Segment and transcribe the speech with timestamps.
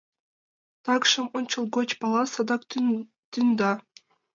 [0.85, 2.61] Такшым ончылгоч пала: садак
[3.31, 3.71] тӱҥда.